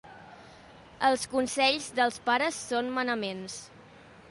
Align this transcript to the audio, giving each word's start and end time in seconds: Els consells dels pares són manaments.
Els 1.09 1.25
consells 1.33 1.91
dels 2.01 2.19
pares 2.31 2.59
són 2.73 2.91
manaments. 2.99 3.63